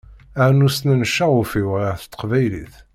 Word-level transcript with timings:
Rnu 0.49 0.67
snen 0.75 1.01
ccaɣuf-iw 1.09 1.69
ɣef 1.81 2.01
teqbaylit. 2.05 2.75